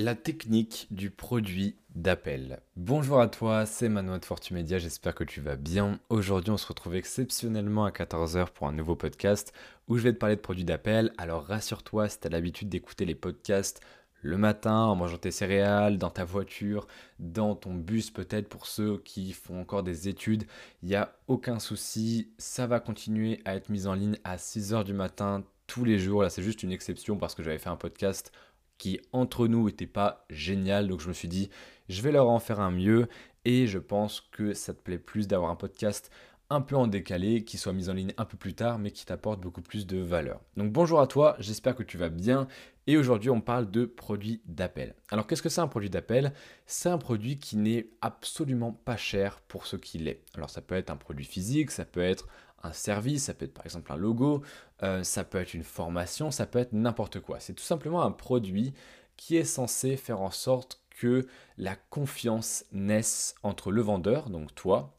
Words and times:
La 0.00 0.14
technique 0.14 0.86
du 0.92 1.10
produit 1.10 1.74
d'appel. 1.96 2.60
Bonjour 2.76 3.20
à 3.20 3.26
toi, 3.26 3.66
c'est 3.66 3.88
Manuel 3.88 4.20
de 4.20 4.24
Fortumedia, 4.24 4.78
j'espère 4.78 5.12
que 5.12 5.24
tu 5.24 5.40
vas 5.40 5.56
bien. 5.56 5.98
Aujourd'hui, 6.08 6.52
on 6.52 6.56
se 6.56 6.68
retrouve 6.68 6.94
exceptionnellement 6.94 7.84
à 7.84 7.90
14h 7.90 8.50
pour 8.50 8.68
un 8.68 8.72
nouveau 8.72 8.94
podcast 8.94 9.52
où 9.88 9.98
je 9.98 10.04
vais 10.04 10.12
te 10.12 10.18
parler 10.18 10.36
de 10.36 10.40
produits 10.40 10.64
d'appel. 10.64 11.12
Alors 11.18 11.42
rassure-toi, 11.42 12.08
si 12.08 12.20
tu 12.20 12.28
as 12.28 12.30
l'habitude 12.30 12.68
d'écouter 12.68 13.06
les 13.06 13.16
podcasts 13.16 13.80
le 14.22 14.38
matin 14.38 14.76
en 14.84 14.94
mangeant 14.94 15.18
tes 15.18 15.32
céréales, 15.32 15.98
dans 15.98 16.10
ta 16.10 16.24
voiture, 16.24 16.86
dans 17.18 17.56
ton 17.56 17.74
bus 17.74 18.12
peut-être 18.12 18.48
pour 18.48 18.66
ceux 18.66 18.98
qui 18.98 19.32
font 19.32 19.60
encore 19.60 19.82
des 19.82 20.06
études, 20.06 20.44
il 20.84 20.90
n'y 20.90 20.94
a 20.94 21.12
aucun 21.26 21.58
souci, 21.58 22.30
ça 22.38 22.68
va 22.68 22.78
continuer 22.78 23.40
à 23.44 23.56
être 23.56 23.68
mis 23.68 23.88
en 23.88 23.94
ligne 23.94 24.18
à 24.22 24.36
6h 24.36 24.84
du 24.84 24.92
matin 24.92 25.42
tous 25.66 25.84
les 25.84 25.98
jours. 25.98 26.22
Là, 26.22 26.30
c'est 26.30 26.44
juste 26.44 26.62
une 26.62 26.70
exception 26.70 27.16
parce 27.16 27.34
que 27.34 27.42
j'avais 27.42 27.58
fait 27.58 27.68
un 27.68 27.76
podcast 27.76 28.30
qui 28.78 29.00
entre 29.12 29.46
nous 29.46 29.66
n'était 29.66 29.86
pas 29.86 30.24
génial. 30.30 30.88
Donc 30.88 31.00
je 31.00 31.08
me 31.08 31.12
suis 31.12 31.28
dit, 31.28 31.50
je 31.88 32.00
vais 32.02 32.12
leur 32.12 32.28
en 32.28 32.38
faire 32.38 32.60
un 32.60 32.70
mieux. 32.70 33.08
Et 33.44 33.66
je 33.66 33.78
pense 33.78 34.20
que 34.20 34.52
ça 34.52 34.74
te 34.74 34.80
plaît 34.80 34.98
plus 34.98 35.26
d'avoir 35.26 35.50
un 35.50 35.56
podcast 35.56 36.10
un 36.50 36.60
peu 36.60 36.76
en 36.76 36.86
décalé, 36.86 37.44
qui 37.44 37.58
soit 37.58 37.72
mis 37.72 37.90
en 37.90 37.92
ligne 37.92 38.12
un 38.16 38.24
peu 38.24 38.36
plus 38.36 38.54
tard, 38.54 38.78
mais 38.78 38.90
qui 38.90 39.04
t'apporte 39.04 39.40
beaucoup 39.40 39.60
plus 39.60 39.86
de 39.86 39.98
valeur. 39.98 40.40
Donc 40.56 40.72
bonjour 40.72 41.00
à 41.00 41.06
toi, 41.06 41.36
j'espère 41.38 41.74
que 41.74 41.82
tu 41.82 41.98
vas 41.98 42.08
bien. 42.08 42.48
Et 42.86 42.96
aujourd'hui, 42.96 43.28
on 43.28 43.42
parle 43.42 43.70
de 43.70 43.84
produits 43.84 44.40
d'appel. 44.46 44.94
Alors 45.10 45.26
qu'est-ce 45.26 45.42
que 45.42 45.50
c'est 45.50 45.60
un 45.60 45.68
produit 45.68 45.90
d'appel? 45.90 46.32
C'est 46.64 46.88
un 46.88 46.96
produit 46.96 47.38
qui 47.38 47.58
n'est 47.58 47.90
absolument 48.00 48.72
pas 48.72 48.96
cher 48.96 49.40
pour 49.46 49.66
ce 49.66 49.76
qu'il 49.76 50.08
est. 50.08 50.22
Alors 50.34 50.48
ça 50.48 50.62
peut 50.62 50.74
être 50.74 50.90
un 50.90 50.96
produit 50.96 51.26
physique, 51.26 51.70
ça 51.70 51.84
peut 51.84 52.00
être 52.00 52.28
un 52.62 52.72
service, 52.72 53.24
ça 53.24 53.34
peut 53.34 53.44
être 53.44 53.54
par 53.54 53.64
exemple 53.64 53.92
un 53.92 53.96
logo, 53.96 54.42
euh, 54.82 55.02
ça 55.02 55.24
peut 55.24 55.38
être 55.38 55.54
une 55.54 55.64
formation, 55.64 56.30
ça 56.30 56.46
peut 56.46 56.58
être 56.58 56.72
n'importe 56.72 57.20
quoi. 57.20 57.40
C'est 57.40 57.54
tout 57.54 57.64
simplement 57.64 58.02
un 58.02 58.10
produit 58.10 58.74
qui 59.16 59.36
est 59.36 59.44
censé 59.44 59.96
faire 59.96 60.20
en 60.20 60.30
sorte 60.30 60.82
que 60.90 61.26
la 61.56 61.76
confiance 61.76 62.64
naisse 62.72 63.34
entre 63.42 63.70
le 63.70 63.82
vendeur, 63.82 64.30
donc 64.30 64.54
toi, 64.54 64.98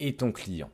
et 0.00 0.16
ton 0.16 0.32
client. 0.32 0.70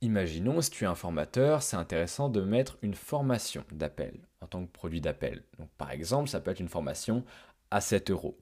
Imaginons, 0.00 0.60
si 0.62 0.70
tu 0.70 0.84
es 0.84 0.86
un 0.86 0.94
formateur, 0.94 1.62
c'est 1.62 1.76
intéressant 1.76 2.28
de 2.30 2.40
mettre 2.40 2.78
une 2.82 2.94
formation 2.94 3.64
d'appel 3.70 4.18
en 4.40 4.46
tant 4.46 4.64
que 4.64 4.72
produit 4.72 5.00
d'appel. 5.00 5.42
Donc 5.58 5.68
par 5.76 5.90
exemple, 5.90 6.28
ça 6.28 6.40
peut 6.40 6.50
être 6.50 6.60
une 6.60 6.68
formation 6.68 7.24
à 7.70 7.80
7 7.80 8.10
euros. 8.10 8.38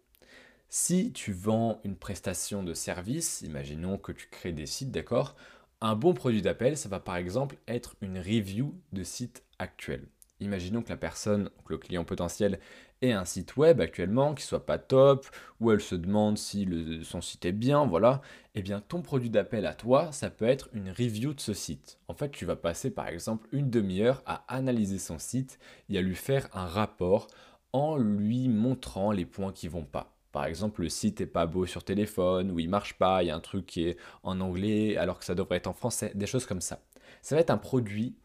Si 0.68 1.12
tu 1.12 1.32
vends 1.32 1.80
une 1.82 1.96
prestation 1.96 2.62
de 2.62 2.74
service, 2.74 3.40
imaginons 3.42 3.98
que 3.98 4.12
tu 4.12 4.28
crées 4.28 4.52
des 4.52 4.66
sites, 4.66 4.90
d'accord 4.90 5.34
un 5.80 5.94
bon 5.94 6.14
produit 6.14 6.42
d'appel, 6.42 6.76
ça 6.76 6.88
va 6.88 7.00
par 7.00 7.16
exemple 7.16 7.56
être 7.68 7.96
une 8.00 8.18
review 8.18 8.74
de 8.92 9.02
site 9.02 9.44
actuel. 9.58 10.08
Imaginons 10.40 10.82
que 10.82 10.88
la 10.88 10.96
personne, 10.96 11.50
le 11.68 11.78
client 11.78 12.04
potentiel, 12.04 12.60
ait 13.02 13.12
un 13.12 13.24
site 13.24 13.56
web 13.56 13.80
actuellement 13.80 14.34
qui 14.34 14.44
soit 14.44 14.66
pas 14.66 14.78
top, 14.78 15.26
ou 15.60 15.72
elle 15.72 15.80
se 15.80 15.94
demande 15.94 16.38
si 16.38 16.66
son 17.02 17.20
site 17.20 17.44
est 17.44 17.52
bien, 17.52 17.86
voilà. 17.86 18.20
Eh 18.54 18.62
bien, 18.62 18.80
ton 18.80 19.02
produit 19.02 19.30
d'appel 19.30 19.66
à 19.66 19.74
toi, 19.74 20.12
ça 20.12 20.30
peut 20.30 20.46
être 20.46 20.68
une 20.72 20.90
review 20.90 21.34
de 21.34 21.40
ce 21.40 21.54
site. 21.54 21.98
En 22.08 22.14
fait, 22.14 22.30
tu 22.30 22.44
vas 22.44 22.56
passer 22.56 22.90
par 22.90 23.08
exemple 23.08 23.48
une 23.52 23.70
demi-heure 23.70 24.22
à 24.26 24.44
analyser 24.48 24.98
son 24.98 25.18
site 25.18 25.58
et 25.88 25.98
à 25.98 26.02
lui 26.02 26.16
faire 26.16 26.48
un 26.52 26.66
rapport 26.66 27.28
en 27.72 27.96
lui 27.96 28.48
montrant 28.48 29.12
les 29.12 29.26
points 29.26 29.52
qui 29.52 29.68
vont 29.68 29.84
pas. 29.84 30.17
Par 30.32 30.44
exemple, 30.44 30.82
le 30.82 30.88
site 30.88 31.20
est 31.20 31.26
pas 31.26 31.46
beau 31.46 31.66
sur 31.66 31.84
téléphone, 31.84 32.50
ou 32.50 32.60
il 32.60 32.68
marche 32.68 32.94
pas, 32.94 33.22
il 33.22 33.26
y 33.26 33.30
a 33.30 33.36
un 33.36 33.40
truc 33.40 33.66
qui 33.66 33.84
est 33.84 33.96
en 34.22 34.40
anglais 34.40 34.96
alors 34.96 35.18
que 35.18 35.24
ça 35.24 35.34
devrait 35.34 35.56
être 35.56 35.66
en 35.66 35.72
français, 35.72 36.12
des 36.14 36.26
choses 36.26 36.46
comme 36.46 36.60
ça. 36.60 36.84
Ça 37.22 37.34
va 37.34 37.40
être 37.40 37.50
un 37.50 37.58
produit 37.58 38.16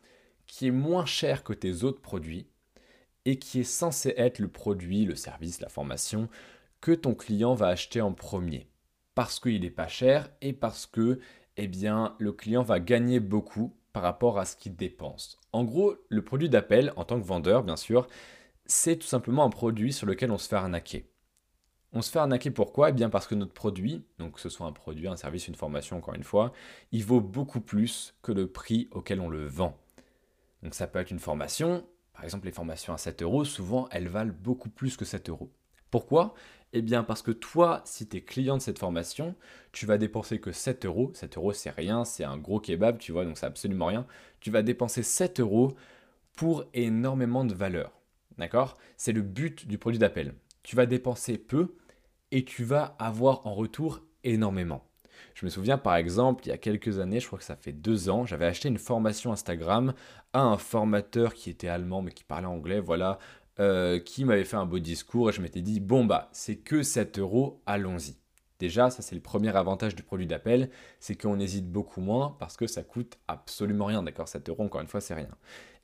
qui 0.47 0.67
est 0.67 0.71
moins 0.71 1.05
cher 1.05 1.43
que 1.43 1.53
tes 1.53 1.83
autres 1.83 2.01
produits 2.01 2.47
et 3.25 3.39
qui 3.39 3.61
est 3.61 3.63
censé 3.63 4.13
être 4.17 4.39
le 4.39 4.49
produit, 4.49 5.05
le 5.05 5.15
service, 5.15 5.61
la 5.61 5.69
formation 5.69 6.27
que 6.81 6.91
ton 6.91 7.15
client 7.15 7.55
va 7.55 7.67
acheter 7.67 8.01
en 8.01 8.13
premier. 8.13 8.67
Parce 9.15 9.39
qu'il 9.39 9.61
n'est 9.61 9.69
pas 9.69 9.87
cher 9.87 10.29
et 10.41 10.53
parce 10.53 10.85
que 10.85 11.19
eh 11.55 11.67
bien, 11.67 12.15
le 12.19 12.33
client 12.33 12.63
va 12.63 12.79
gagner 12.79 13.19
beaucoup 13.19 13.77
par 13.93 14.03
rapport 14.03 14.39
à 14.39 14.45
ce 14.45 14.57
qu'il 14.57 14.75
dépense. 14.75 15.39
En 15.53 15.63
gros, 15.63 15.95
le 16.09 16.23
produit 16.23 16.49
d'appel, 16.49 16.91
en 16.95 17.05
tant 17.05 17.21
que 17.21 17.25
vendeur, 17.25 17.63
bien 17.63 17.77
sûr, 17.77 18.07
c'est 18.65 18.97
tout 18.97 19.07
simplement 19.07 19.43
un 19.45 19.49
produit 19.49 19.93
sur 19.93 20.07
lequel 20.07 20.31
on 20.31 20.37
se 20.37 20.49
fait 20.49 20.55
arnaquer. 20.55 21.12
On 21.95 22.01
se 22.01 22.09
fait 22.09 22.19
arnaquer 22.19 22.49
pourquoi? 22.49 22.89
Eh 22.89 22.91
bien 22.91 23.09
parce 23.09 23.27
que 23.27 23.35
notre 23.35 23.53
produit, 23.53 24.03
donc 24.17 24.33
que 24.33 24.41
ce 24.41 24.49
soit 24.49 24.65
un 24.65 24.71
produit, 24.71 25.07
un 25.07 25.15
service, 25.15 25.47
une 25.47 25.53
formation, 25.53 25.97
encore 25.97 26.15
une 26.15 26.23
fois, 26.23 26.51
il 26.91 27.05
vaut 27.05 27.21
beaucoup 27.21 27.61
plus 27.61 28.15
que 28.23 28.31
le 28.31 28.47
prix 28.47 28.87
auquel 28.91 29.21
on 29.21 29.29
le 29.29 29.45
vend. 29.45 29.77
Donc 30.63 30.73
ça 30.73 30.87
peut 30.87 30.97
être 30.97 31.11
une 31.11 31.19
formation, 31.19 31.85
par 32.13 32.23
exemple 32.23 32.45
les 32.47 32.51
formations 32.51 32.93
à 32.93 32.97
7 32.97 33.21
euros, 33.21 33.45
souvent 33.45 33.87
elles 33.91 34.07
valent 34.07 34.33
beaucoup 34.41 34.69
plus 34.69 34.97
que 34.97 35.05
7 35.05 35.29
euros. 35.29 35.51
Pourquoi? 35.91 36.33
Eh 36.71 36.81
bien 36.81 37.03
parce 37.03 37.21
que 37.21 37.29
toi, 37.29 37.83
si 37.85 38.07
tu 38.07 38.17
es 38.17 38.21
client 38.21 38.57
de 38.57 38.61
cette 38.63 38.79
formation, 38.79 39.35
tu 39.71 39.85
vas 39.85 39.99
dépenser 39.99 40.39
que 40.39 40.51
7 40.51 40.85
euros. 40.85 41.11
7 41.13 41.37
euros 41.37 41.53
c'est 41.53 41.69
rien, 41.69 42.05
c'est 42.05 42.23
un 42.23 42.37
gros 42.37 42.59
kebab, 42.59 42.97
tu 42.97 43.11
vois, 43.11 43.25
donc 43.25 43.37
c'est 43.37 43.45
absolument 43.45 43.85
rien. 43.85 44.07
Tu 44.39 44.49
vas 44.49 44.63
dépenser 44.63 45.03
7 45.03 45.39
euros 45.41 45.75
pour 46.35 46.65
énormément 46.73 47.45
de 47.45 47.53
valeur. 47.53 47.91
D'accord? 48.39 48.79
C'est 48.97 49.11
le 49.11 49.21
but 49.21 49.67
du 49.67 49.77
produit 49.77 49.99
d'appel. 49.99 50.33
Tu 50.63 50.75
vas 50.75 50.87
dépenser 50.87 51.37
peu 51.37 51.75
et 52.33 52.43
tu 52.43 52.63
vas 52.63 52.95
avoir 52.97 53.45
en 53.45 53.53
retour 53.53 54.01
énormément. 54.23 54.83
Je 55.35 55.45
me 55.45 55.51
souviens 55.51 55.77
par 55.77 55.95
exemple, 55.95 56.43
il 56.45 56.49
y 56.49 56.51
a 56.51 56.57
quelques 56.57 56.97
années, 56.99 57.19
je 57.19 57.27
crois 57.27 57.37
que 57.37 57.45
ça 57.45 57.55
fait 57.55 57.71
deux 57.71 58.09
ans, 58.09 58.25
j'avais 58.25 58.47
acheté 58.47 58.67
une 58.69 58.79
formation 58.79 59.31
Instagram 59.31 59.93
à 60.33 60.41
un 60.41 60.57
formateur 60.57 61.35
qui 61.35 61.51
était 61.51 61.67
allemand 61.67 62.01
mais 62.01 62.11
qui 62.11 62.23
parlait 62.23 62.47
anglais, 62.47 62.79
voilà, 62.79 63.19
euh, 63.59 63.99
qui 63.99 64.25
m'avait 64.25 64.45
fait 64.45 64.57
un 64.57 64.65
beau 64.65 64.79
discours 64.79 65.29
et 65.29 65.33
je 65.33 65.41
m'étais 65.41 65.61
dit, 65.61 65.79
bon 65.79 66.05
bah, 66.05 66.29
c'est 66.31 66.55
que 66.55 66.81
7 66.81 67.19
euros, 67.19 67.61
allons-y. 67.67 68.15
Déjà, 68.57 68.89
ça 68.89 69.03
c'est 69.03 69.15
le 69.15 69.21
premier 69.21 69.55
avantage 69.55 69.93
du 69.93 70.01
produit 70.01 70.25
d'appel, 70.25 70.71
c'est 70.99 71.15
qu'on 71.15 71.39
hésite 71.39 71.71
beaucoup 71.71 72.01
moins 72.01 72.35
parce 72.39 72.57
que 72.57 72.65
ça 72.65 72.81
coûte 72.81 73.19
absolument 73.27 73.85
rien, 73.85 74.01
d'accord 74.01 74.27
7 74.27 74.49
euros, 74.49 74.63
encore 74.63 74.81
une 74.81 74.87
fois, 74.87 75.01
c'est 75.01 75.13
rien. 75.13 75.29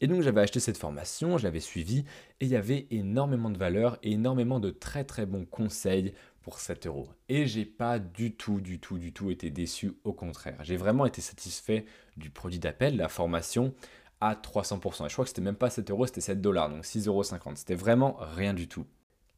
Et 0.01 0.07
donc 0.07 0.21
j'avais 0.21 0.41
acheté 0.41 0.59
cette 0.59 0.77
formation, 0.77 1.37
je 1.37 1.43
l'avais 1.43 1.59
suivie 1.59 2.05
et 2.39 2.45
il 2.45 2.47
y 2.47 2.55
avait 2.55 2.87
énormément 2.89 3.49
de 3.49 3.57
valeur 3.57 3.97
et 4.01 4.13
énormément 4.13 4.59
de 4.59 4.69
très 4.69 5.03
très 5.03 5.25
bons 5.25 5.45
conseils 5.45 6.13
pour 6.41 6.59
7 6.59 6.87
euros. 6.87 7.07
Et 7.27 7.47
j'ai 7.47 7.65
pas 7.65 7.99
du 7.99 8.35
tout, 8.35 8.61
du 8.61 8.79
tout, 8.79 8.97
du 8.97 9.13
tout 9.13 9.31
été 9.31 9.49
déçu, 9.49 9.93
au 10.03 10.13
contraire. 10.13 10.57
J'ai 10.63 10.77
vraiment 10.77 11.05
été 11.05 11.21
satisfait 11.21 11.85
du 12.17 12.29
produit 12.29 12.59
d'appel, 12.59 12.97
la 12.97 13.09
formation, 13.09 13.73
à 14.21 14.35
300%. 14.35 15.05
Et 15.05 15.09
je 15.09 15.13
crois 15.13 15.25
que 15.25 15.29
c'était 15.29 15.41
même 15.41 15.55
pas 15.55 15.69
7 15.69 15.91
euros, 15.91 16.05
c'était 16.05 16.21
7 16.21 16.41
dollars, 16.41 16.69
donc 16.69 16.83
6,50 16.83 17.07
euros. 17.07 17.23
C'était 17.55 17.75
vraiment 17.75 18.17
rien 18.19 18.53
du 18.53 18.67
tout. 18.67 18.85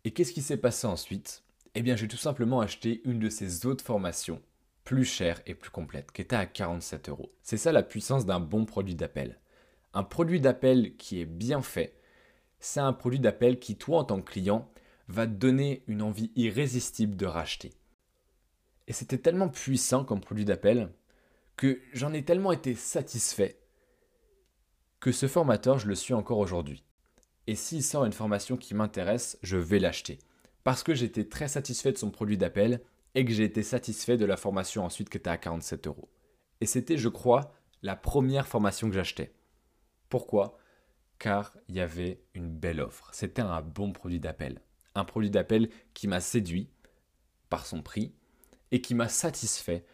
Et 0.03 0.11
qu'est-ce 0.11 0.33
qui 0.33 0.41
s'est 0.41 0.57
passé 0.57 0.87
ensuite? 0.87 1.43
Eh 1.75 1.81
bien, 1.81 1.95
j'ai 1.95 2.07
tout 2.07 2.17
simplement 2.17 2.59
acheté 2.59 3.01
une 3.05 3.19
de 3.19 3.29
ces 3.29 3.65
autres 3.65 3.85
formations, 3.85 4.41
plus 4.83 5.05
chère 5.05 5.41
et 5.45 5.55
plus 5.55 5.69
complète, 5.69 6.11
qui 6.11 6.21
était 6.21 6.35
à 6.35 6.45
47 6.45 7.09
euros. 7.09 7.31
C'est 7.43 7.57
ça 7.57 7.71
la 7.71 7.83
puissance 7.83 8.25
d'un 8.25 8.39
bon 8.39 8.65
produit 8.65 8.95
d'appel. 8.95 9.39
Un 9.93 10.03
produit 10.03 10.41
d'appel 10.41 10.95
qui 10.97 11.21
est 11.21 11.25
bien 11.25 11.61
fait, 11.61 11.97
c'est 12.59 12.79
un 12.79 12.93
produit 12.93 13.19
d'appel 13.19 13.59
qui, 13.59 13.75
toi, 13.75 13.99
en 13.99 14.03
tant 14.03 14.21
que 14.21 14.31
client, 14.31 14.70
va 15.11 15.27
te 15.27 15.33
donner 15.33 15.83
une 15.87 16.01
envie 16.01 16.31
irrésistible 16.35 17.15
de 17.15 17.25
racheter. 17.25 17.73
Et 18.87 18.93
c'était 18.93 19.17
tellement 19.17 19.49
puissant 19.49 20.05
comme 20.05 20.21
produit 20.21 20.45
d'appel 20.45 20.89
que 21.57 21.81
j'en 21.93 22.13
ai 22.13 22.23
tellement 22.23 22.51
été 22.51 22.73
satisfait 22.75 23.59
que 24.99 25.11
ce 25.11 25.27
formateur, 25.27 25.79
je 25.79 25.87
le 25.87 25.95
suis 25.95 26.13
encore 26.13 26.37
aujourd'hui. 26.37 26.85
Et 27.47 27.55
s'il 27.55 27.83
sort 27.83 28.05
une 28.05 28.13
formation 28.13 28.55
qui 28.55 28.73
m'intéresse, 28.73 29.37
je 29.43 29.57
vais 29.57 29.79
l'acheter. 29.79 30.19
Parce 30.63 30.83
que 30.83 30.93
j'étais 30.93 31.25
très 31.25 31.47
satisfait 31.47 31.91
de 31.91 31.97
son 31.97 32.11
produit 32.11 32.37
d'appel 32.37 32.81
et 33.15 33.25
que 33.25 33.33
j'ai 33.33 33.43
été 33.43 33.63
satisfait 33.63 34.17
de 34.17 34.25
la 34.25 34.37
formation 34.37 34.85
ensuite 34.85 35.09
qui 35.09 35.17
était 35.17 35.29
à 35.29 35.37
47 35.37 35.87
euros. 35.87 36.09
Et 36.61 36.65
c'était, 36.65 36.97
je 36.97 37.09
crois, 37.09 37.51
la 37.81 37.95
première 37.95 38.47
formation 38.47 38.87
que 38.87 38.95
j'achetais. 38.95 39.33
Pourquoi? 40.07 40.57
Car 41.19 41.55
il 41.67 41.75
y 41.75 41.81
avait 41.81 42.23
une 42.33 42.51
belle 42.51 42.79
offre. 42.79 43.09
C'était 43.11 43.41
un 43.41 43.61
bon 43.61 43.91
produit 43.91 44.19
d'appel 44.19 44.61
un 44.95 45.05
produit 45.05 45.29
d'appel 45.29 45.69
qui 45.93 46.07
m'a 46.07 46.19
séduit 46.19 46.69
par 47.49 47.65
son 47.65 47.81
prix 47.81 48.13
et 48.71 48.81
qui 48.81 48.95
m'a 48.95 49.09
satisfait 49.09 49.85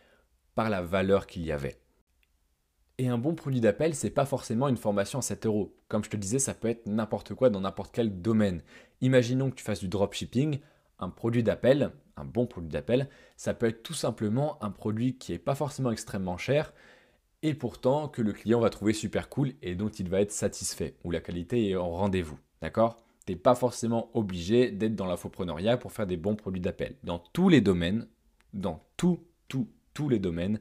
par 0.55 0.69
la 0.69 0.81
valeur 0.81 1.27
qu'il 1.27 1.43
y 1.43 1.51
avait. 1.51 1.79
Et 2.99 3.09
un 3.09 3.19
bon 3.19 3.35
produit 3.35 3.61
d'appel, 3.61 3.93
c'est 3.93 4.09
pas 4.09 4.25
forcément 4.25 4.67
une 4.67 4.77
formation 4.77 5.19
à 5.19 5.21
7 5.21 5.45
euros. 5.45 5.75
Comme 5.87 6.03
je 6.03 6.09
te 6.09 6.17
disais, 6.17 6.39
ça 6.39 6.55
peut 6.55 6.67
être 6.67 6.87
n'importe 6.87 7.35
quoi 7.35 7.51
dans 7.51 7.61
n'importe 7.61 7.93
quel 7.93 8.21
domaine. 8.21 8.63
Imaginons 9.01 9.51
que 9.51 9.55
tu 9.55 9.63
fasses 9.63 9.81
du 9.81 9.87
dropshipping, 9.87 10.59
un 10.97 11.09
produit 11.09 11.43
d'appel, 11.43 11.91
un 12.15 12.25
bon 12.25 12.47
produit 12.47 12.71
d'appel, 12.71 13.07
ça 13.35 13.53
peut 13.53 13.67
être 13.67 13.83
tout 13.83 13.93
simplement 13.93 14.61
un 14.63 14.71
produit 14.71 15.15
qui 15.17 15.31
n'est 15.31 15.37
pas 15.37 15.53
forcément 15.53 15.91
extrêmement 15.91 16.37
cher 16.37 16.73
et 17.43 17.53
pourtant 17.53 18.07
que 18.07 18.23
le 18.23 18.33
client 18.33 18.59
va 18.59 18.71
trouver 18.71 18.93
super 18.93 19.29
cool 19.29 19.53
et 19.61 19.75
dont 19.75 19.89
il 19.89 20.09
va 20.09 20.21
être 20.21 20.31
satisfait, 20.31 20.97
ou 21.03 21.11
la 21.11 21.19
qualité 21.21 21.69
est 21.69 21.75
en 21.75 21.91
rendez-vous. 21.91 22.39
D'accord? 22.63 23.06
N'es 23.27 23.35
pas 23.35 23.55
forcément 23.55 24.09
obligé 24.13 24.71
d'être 24.71 24.95
dans 24.95 25.05
l'infopreneuriat 25.05 25.77
pour 25.77 25.91
faire 25.91 26.07
des 26.07 26.17
bons 26.17 26.35
produits 26.35 26.61
d'appel. 26.61 26.95
Dans 27.03 27.19
tous 27.19 27.49
les 27.49 27.61
domaines, 27.61 28.07
dans 28.53 28.83
tout, 28.97 29.19
tout, 29.47 29.67
tous 29.93 30.09
les 30.09 30.19
domaines, 30.19 30.59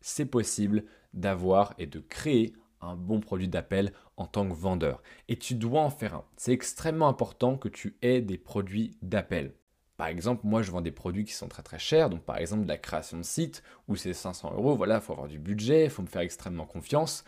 c'est 0.00 0.26
possible 0.26 0.84
d'avoir 1.14 1.74
et 1.78 1.86
de 1.86 2.00
créer 2.00 2.54
un 2.80 2.96
bon 2.96 3.20
produit 3.20 3.48
d'appel 3.48 3.92
en 4.16 4.26
tant 4.26 4.48
que 4.48 4.54
vendeur. 4.54 5.02
Et 5.28 5.36
tu 5.36 5.54
dois 5.54 5.82
en 5.82 5.90
faire 5.90 6.14
un. 6.14 6.24
C'est 6.36 6.52
extrêmement 6.52 7.08
important 7.08 7.56
que 7.56 7.68
tu 7.68 7.96
aies 8.02 8.20
des 8.20 8.38
produits 8.38 8.96
d'appel. 9.02 9.54
Par 9.96 10.08
exemple, 10.08 10.42
moi, 10.44 10.62
je 10.62 10.70
vends 10.72 10.80
des 10.80 10.90
produits 10.90 11.24
qui 11.24 11.32
sont 11.32 11.48
très 11.48 11.62
très 11.62 11.78
chers, 11.78 12.10
donc 12.10 12.22
par 12.22 12.38
exemple 12.38 12.66
la 12.66 12.78
création 12.78 13.18
de 13.18 13.22
site, 13.22 13.62
où 13.88 13.94
c'est 13.94 14.12
500 14.12 14.54
euros, 14.54 14.74
voilà, 14.74 14.96
il 14.96 15.00
faut 15.00 15.12
avoir 15.12 15.28
du 15.28 15.38
budget, 15.38 15.84
il 15.84 15.90
faut 15.90 16.02
me 16.02 16.08
faire 16.08 16.22
extrêmement 16.22 16.66
confiance. 16.66 17.24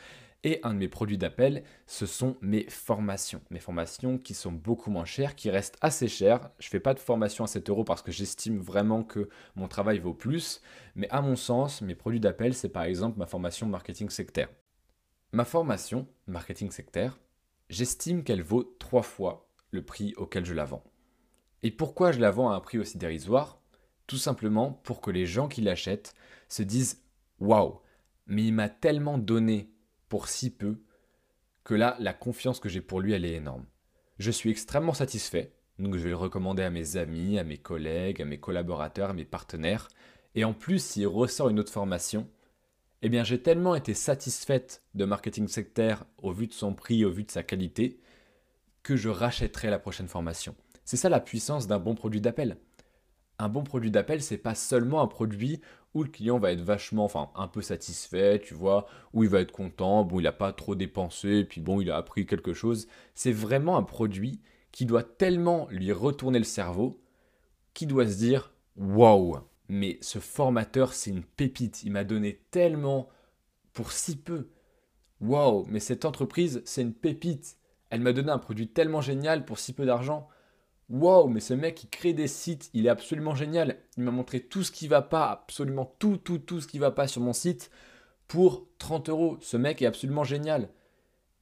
Et 0.46 0.61
un 0.62 0.75
de 0.75 0.79
mes 0.79 0.88
produits 0.88 1.17
d'appel, 1.17 1.64
ce 1.87 2.05
sont 2.05 2.37
mes 2.43 2.69
formations. 2.69 3.41
Mes 3.49 3.61
formations 3.61 4.19
qui 4.19 4.35
sont 4.35 4.52
beaucoup 4.52 4.91
moins 4.91 5.06
chères, 5.06 5.35
qui 5.37 5.50
restent 5.50 5.79
assez 5.81 6.06
chères. 6.06 6.50
Je 6.58 6.67
ne 6.67 6.70
fais 6.70 6.81
pas 6.81 6.93
de 6.93 6.99
formation 6.99 7.44
à 7.44 7.46
7 7.46 7.70
euros 7.70 7.82
parce 7.82 8.02
que 8.02 8.12
j'estime 8.12 8.58
vraiment 8.58 9.02
que 9.02 9.31
mon 9.56 9.69
travail 9.69 9.99
vaut 9.99 10.12
plus. 10.12 10.61
Mais 10.96 11.08
à 11.08 11.23
mon 11.23 11.35
sens, 11.35 11.81
mes 11.81 11.94
produits 11.94 12.20
d'appel, 12.20 12.52
c'est 12.52 12.69
par 12.69 12.82
exemple 12.82 13.19
ma 13.19 13.26
formation 13.26 13.67
marketing 13.67 14.11
sectaire. 14.11 14.50
Ma 15.32 15.46
formation 15.46 16.06
marketing 16.26 16.70
sectaire, 16.70 17.19
j'estime 17.70 18.23
qu'elle 18.23 18.43
vaut 18.43 18.76
trois 18.79 19.02
fois 19.02 19.49
le 19.70 19.82
prix 19.82 20.12
auquel 20.19 20.44
je 20.44 20.52
la 20.52 20.67
vends. 20.67 20.85
Et 21.62 21.70
pourquoi 21.70 22.12
je 22.12 22.20
la 22.20 22.31
vends 22.31 22.50
à 22.50 22.55
un 22.55 22.61
prix 22.61 22.79
aussi 22.79 22.99
dérisoire? 22.99 23.58
Tout 24.06 24.19
simplement 24.19 24.73
pour 24.85 25.00
que 25.00 25.11
les 25.11 25.25
gens 25.25 25.49
qui 25.49 25.62
l'achètent 25.62 26.14
se 26.50 26.62
disent 26.62 27.02
Waouh, 27.41 27.81
mais 28.26 28.44
il 28.44 28.52
m'a 28.52 28.69
tellement 28.69 29.17
donné 29.17 29.74
pour 30.09 30.29
si 30.29 30.51
peu 30.51 30.81
que 31.65 31.75
là, 31.75 31.97
la 31.99 32.12
confiance 32.12 32.61
que 32.61 32.69
j'ai 32.69 32.81
pour 32.81 33.01
lui, 33.01 33.12
elle 33.12 33.25
est 33.25 33.35
énorme. 33.35 33.65
Je 34.19 34.31
suis 34.31 34.51
extrêmement 34.51 34.95
satisfait, 34.95 35.53
donc 35.79 35.97
je 35.97 36.03
vais 36.03 36.11
le 36.11 36.17
recommander 36.17 36.62
à 36.62 36.71
mes 36.71 36.97
amis, 36.97 37.39
à 37.39 37.45
mes 37.45 37.59
collègues, 37.59 38.23
à 38.23 38.25
mes 38.25 38.39
collaborateurs, 38.39 39.11
à 39.11 39.15
mes 39.15 39.25
partenaires. 39.25 39.89
Et 40.35 40.45
en 40.45 40.53
plus, 40.53 40.85
s'il 40.85 41.06
ressort 41.06 41.49
une 41.49 41.59
autre 41.59 41.73
formation, 41.73 42.29
eh 43.03 43.09
bien 43.09 43.25
j'ai 43.25 43.43
tellement 43.43 43.75
été 43.75 43.95
satisfaite 43.95 44.83
de 44.95 45.05
marketing 45.05 45.49
sectaire 45.49 46.05
au 46.19 46.33
vu 46.33 46.47
de 46.47 46.53
son 46.53 46.75
prix, 46.75 47.05
au 47.05 47.11
vu 47.11 47.25
de 47.25 47.31
sa 47.31 47.43
qualité, 47.43 48.01
que 48.83 48.97
je 48.97 49.09
rachèterai 49.09 49.71
la 49.71 49.79
prochaine 49.79 50.09
formation. 50.09 50.55
C'est 50.85 50.97
ça 50.97 51.09
la 51.09 51.21
puissance 51.21 51.67
d'un 51.67 51.79
bon 51.79 51.95
produit 51.95 52.21
d'appel 52.21 52.56
un 53.38 53.48
bon 53.48 53.64
produit 53.64 53.90
d'appel, 53.90 54.22
c'est 54.22 54.38
pas 54.38 54.54
seulement 54.54 55.02
un 55.02 55.06
produit 55.06 55.60
où 55.94 56.02
le 56.02 56.10
client 56.10 56.38
va 56.38 56.52
être 56.52 56.60
vachement, 56.60 57.04
enfin, 57.04 57.31
un 57.36 57.46
peu 57.46 57.62
satisfait, 57.62 58.40
tu 58.40 58.54
vois, 58.54 58.86
où 59.12 59.22
il 59.22 59.31
va 59.31 59.40
être 59.40 59.52
content, 59.52 60.04
bon, 60.04 60.19
il 60.20 60.25
n'a 60.25 60.32
pas 60.32 60.52
trop 60.52 60.75
dépensé, 60.75 61.44
puis 61.44 61.60
bon, 61.60 61.81
il 61.81 61.90
a 61.90 61.96
appris 61.96 62.26
quelque 62.26 62.52
chose. 62.52 62.88
C'est 63.14 63.32
vraiment 63.32 63.76
un 63.76 63.82
produit 63.82 64.40
qui 64.72 64.86
doit 64.86 65.04
tellement 65.04 65.69
lui 65.70 65.92
retourner 65.92 66.38
le 66.38 66.44
cerveau, 66.44 67.00
qui 67.75 67.86
doit 67.86 68.08
se 68.08 68.16
dire, 68.16 68.52
waouh, 68.76 69.38
mais 69.69 69.98
ce 70.00 70.19
formateur, 70.19 70.92
c'est 70.92 71.10
une 71.10 71.22
pépite, 71.22 71.84
il 71.84 71.92
m'a 71.92 72.04
donné 72.04 72.40
tellement 72.50 73.08
pour 73.72 73.92
si 73.92 74.16
peu. 74.16 74.48
Waouh, 75.20 75.64
mais 75.69 75.81
cette 75.81 76.04
entreprise, 76.04 76.62
c'est 76.64 76.82
une 76.82 76.92
pépite. 76.92 77.56
Elle 77.90 78.00
m'a 78.00 78.12
donné 78.12 78.31
un 78.31 78.38
produit 78.38 78.69
tellement 78.69 79.00
génial 79.00 79.44
pour 79.44 79.58
si 79.58 79.72
peu 79.72 79.86
d'argent. 79.86 80.28
Wow, 80.90 81.28
mais 81.28 81.40
ce 81.40 81.54
mec, 81.54 81.82
il 81.82 81.88
crée 81.88 82.12
des 82.12 82.28
sites, 82.28 82.70
il 82.75 82.86
est 82.86 82.90
absolument 82.90 83.34
génial. 83.34 83.78
Il 83.96 84.04
m'a 84.04 84.10
montré 84.10 84.40
tout 84.40 84.62
ce 84.62 84.70
qui 84.70 84.86
va 84.86 85.02
pas, 85.02 85.31
absolument 85.31 85.94
tout, 85.98 86.19
tout, 86.19 86.38
tout 86.38 86.60
ce 86.60 86.69
qui 86.69 86.78
va 86.78 86.90
pas 86.90 87.08
sur 87.08 87.22
mon 87.22 87.32
site 87.32 87.70
pour 88.28 88.66
30 88.78 89.08
euros. 89.08 89.38
Ce 89.40 89.56
mec 89.56 89.81
est 89.81 89.86
absolument 89.86 90.25
génial. 90.25 90.69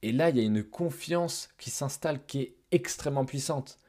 Et 0.01 0.11
là, 0.11 0.29
il 0.29 0.37
y 0.37 0.39
a 0.39 0.43
une 0.43 0.63
confiance 0.63 1.49
qui 1.57 1.69
s'installe 1.69 2.25
qui 2.25 2.41
est 2.41 2.55
extrêmement 2.71 3.25
puissante. 3.25 3.79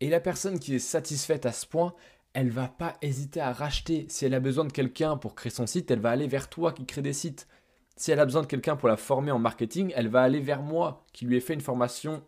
Et 0.00 0.10
la 0.10 0.20
personne 0.20 0.58
qui 0.58 0.74
est 0.74 0.78
satisfaite 0.78 1.46
à 1.46 1.52
ce 1.52 1.66
point, 1.66 1.94
elle 2.34 2.50
va 2.50 2.68
pas 2.68 2.98
hésiter 3.00 3.40
à 3.40 3.52
racheter. 3.52 4.06
Si 4.10 4.26
elle 4.26 4.34
a 4.34 4.40
besoin 4.40 4.66
de 4.66 4.72
quelqu'un 4.72 5.16
pour 5.16 5.34
créer 5.34 5.50
son 5.50 5.66
site, 5.66 5.90
elle 5.90 6.00
va 6.00 6.10
aller 6.10 6.26
vers 6.26 6.50
toi 6.50 6.72
qui 6.72 6.84
crée 6.84 7.00
des 7.00 7.14
sites. 7.14 7.48
Si 7.96 8.10
elle 8.10 8.20
a 8.20 8.26
besoin 8.26 8.42
de 8.42 8.46
quelqu'un 8.46 8.76
pour 8.76 8.88
la 8.88 8.98
former 8.98 9.30
en 9.30 9.38
marketing, 9.38 9.92
elle 9.96 10.08
va 10.08 10.20
aller 10.20 10.40
vers 10.40 10.62
moi 10.62 11.06
qui 11.14 11.24
lui 11.24 11.36
ai 11.36 11.40
fait 11.40 11.54
une 11.54 11.62
formation 11.62 12.22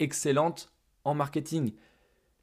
excellente 0.00 0.71
marketing. 1.04 1.74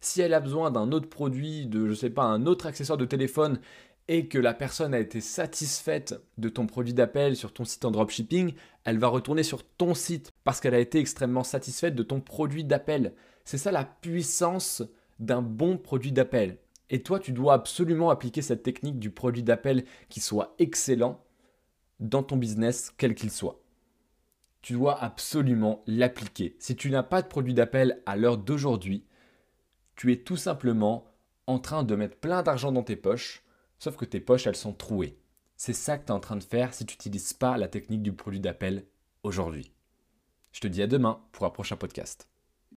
Si 0.01 0.21
elle 0.21 0.33
a 0.33 0.39
besoin 0.39 0.71
d'un 0.71 0.91
autre 0.91 1.09
produit, 1.09 1.65
de 1.65 1.87
je 1.87 1.93
sais 1.93 2.09
pas, 2.09 2.23
un 2.23 2.45
autre 2.45 2.67
accessoire 2.67 2.97
de 2.97 3.05
téléphone 3.05 3.59
et 4.07 4.27
que 4.27 4.39
la 4.39 4.53
personne 4.53 4.93
a 4.93 4.99
été 4.99 5.21
satisfaite 5.21 6.19
de 6.37 6.49
ton 6.49 6.65
produit 6.65 6.93
d'appel 6.93 7.35
sur 7.35 7.53
ton 7.53 7.63
site 7.63 7.85
en 7.85 7.91
dropshipping, 7.91 8.53
elle 8.83 8.97
va 8.97 9.07
retourner 9.07 9.43
sur 9.43 9.63
ton 9.63 9.93
site 9.93 10.31
parce 10.43 10.59
qu'elle 10.59 10.73
a 10.73 10.79
été 10.79 10.99
extrêmement 10.99 11.43
satisfaite 11.43 11.95
de 11.95 12.03
ton 12.03 12.19
produit 12.19 12.63
d'appel. 12.63 13.13
C'est 13.45 13.57
ça 13.57 13.71
la 13.71 13.85
puissance 13.85 14.83
d'un 15.19 15.41
bon 15.41 15.77
produit 15.77 16.11
d'appel. 16.11 16.57
Et 16.89 17.03
toi, 17.03 17.19
tu 17.19 17.31
dois 17.31 17.53
absolument 17.53 18.09
appliquer 18.09 18.41
cette 18.41 18.63
technique 18.63 18.99
du 18.99 19.11
produit 19.11 19.43
d'appel 19.43 19.85
qui 20.09 20.21
soit 20.21 20.55
excellent 20.57 21.23
dans 21.99 22.23
ton 22.23 22.37
business, 22.37 22.93
quel 22.97 23.13
qu'il 23.13 23.29
soit 23.29 23.59
tu 24.61 24.73
dois 24.73 25.01
absolument 25.01 25.83
l'appliquer. 25.87 26.55
Si 26.59 26.75
tu 26.75 26.89
n'as 26.89 27.03
pas 27.03 27.21
de 27.21 27.27
produit 27.27 27.53
d'appel 27.53 28.01
à 28.05 28.15
l'heure 28.15 28.37
d'aujourd'hui, 28.37 29.05
tu 29.95 30.11
es 30.11 30.17
tout 30.17 30.37
simplement 30.37 31.05
en 31.47 31.59
train 31.59 31.83
de 31.83 31.95
mettre 31.95 32.17
plein 32.17 32.43
d'argent 32.43 32.71
dans 32.71 32.83
tes 32.83 32.95
poches, 32.95 33.43
sauf 33.79 33.95
que 33.95 34.05
tes 34.05 34.19
poches, 34.19 34.47
elles 34.47 34.55
sont 34.55 34.73
trouées. 34.73 35.19
C'est 35.55 35.73
ça 35.73 35.97
que 35.97 36.05
tu 36.05 36.09
es 36.09 36.15
en 36.15 36.19
train 36.19 36.37
de 36.37 36.43
faire 36.43 36.73
si 36.73 36.85
tu 36.85 36.93
n'utilises 36.93 37.33
pas 37.33 37.57
la 37.57 37.67
technique 37.67 38.03
du 38.03 38.13
produit 38.13 38.39
d'appel 38.39 38.85
aujourd'hui. 39.23 39.73
Je 40.51 40.61
te 40.61 40.67
dis 40.67 40.81
à 40.81 40.87
demain 40.87 41.21
pour 41.31 41.45
un 41.45 41.49
prochain 41.49 41.75
podcast. 41.75 42.29